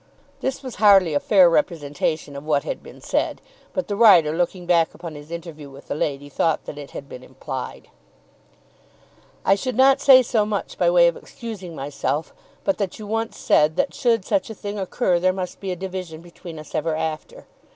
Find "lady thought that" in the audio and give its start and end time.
5.93-6.79